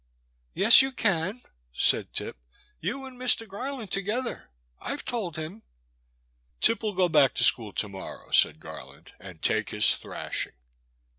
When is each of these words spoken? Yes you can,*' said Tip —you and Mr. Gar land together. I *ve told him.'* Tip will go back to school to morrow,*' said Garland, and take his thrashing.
Yes 0.55 0.81
you 0.81 0.91
can,*' 0.91 1.43
said 1.71 2.11
Tip 2.11 2.35
—you 2.81 3.05
and 3.05 3.19
Mr. 3.19 3.47
Gar 3.47 3.71
land 3.71 3.91
together. 3.91 4.49
I 4.79 4.95
*ve 4.95 5.03
told 5.03 5.37
him.'* 5.37 5.61
Tip 6.59 6.81
will 6.81 6.95
go 6.95 7.07
back 7.07 7.35
to 7.35 7.43
school 7.43 7.71
to 7.73 7.87
morrow,*' 7.87 8.31
said 8.31 8.59
Garland, 8.59 9.11
and 9.19 9.43
take 9.43 9.69
his 9.69 9.93
thrashing. 9.95 10.53